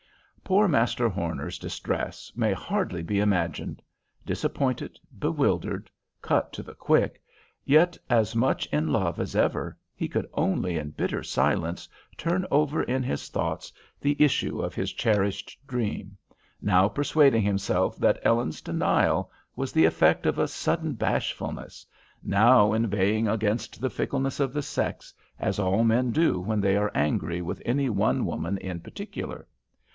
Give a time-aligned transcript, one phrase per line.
[0.43, 3.81] Poor Master Horner's distress may hardly be imagined.
[4.25, 5.89] Disappointed, bewildered,
[6.21, 7.21] cut to the quick,
[7.63, 11.87] yet as much in love as ever, he could only in bitter silence
[12.17, 16.17] turn over in his thoughts the issue of his cherished dream;
[16.61, 21.85] now persuading himself that Ellen's denial was the effect of a sudden bashfulness,
[22.23, 26.91] now inveighing against the fickleness of the sex, as all men do when they are
[26.95, 29.47] angry with any one woman in particular.